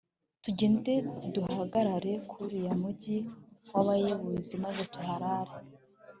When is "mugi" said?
2.81-3.17